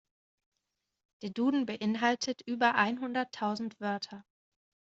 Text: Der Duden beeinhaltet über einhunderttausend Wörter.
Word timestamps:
Der 1.21 1.29
Duden 1.29 1.67
beeinhaltet 1.67 2.41
über 2.47 2.73
einhunderttausend 2.73 3.79
Wörter. 3.79 4.25